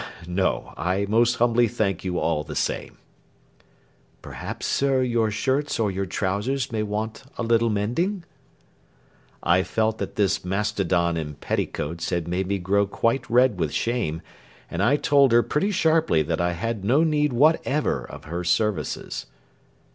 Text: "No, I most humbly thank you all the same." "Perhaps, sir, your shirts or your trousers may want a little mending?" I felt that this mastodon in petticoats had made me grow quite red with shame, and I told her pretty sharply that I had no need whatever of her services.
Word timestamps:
"No, 0.25 0.73
I 0.77 1.05
most 1.07 1.35
humbly 1.35 1.67
thank 1.67 2.03
you 2.03 2.17
all 2.17 2.43
the 2.43 2.55
same." 2.55 2.97
"Perhaps, 4.23 4.65
sir, 4.65 5.03
your 5.03 5.29
shirts 5.29 5.77
or 5.79 5.91
your 5.91 6.07
trousers 6.07 6.71
may 6.71 6.81
want 6.81 7.21
a 7.37 7.43
little 7.43 7.69
mending?" 7.69 8.23
I 9.43 9.61
felt 9.61 9.99
that 9.99 10.15
this 10.15 10.43
mastodon 10.43 11.17
in 11.17 11.35
petticoats 11.35 12.09
had 12.09 12.27
made 12.27 12.47
me 12.47 12.57
grow 12.57 12.87
quite 12.87 13.29
red 13.29 13.59
with 13.59 13.73
shame, 13.73 14.23
and 14.71 14.81
I 14.81 14.95
told 14.95 15.31
her 15.33 15.43
pretty 15.43 15.69
sharply 15.69 16.23
that 16.23 16.41
I 16.41 16.53
had 16.53 16.83
no 16.83 17.03
need 17.03 17.31
whatever 17.31 18.03
of 18.03 18.23
her 18.23 18.43
services. 18.43 19.27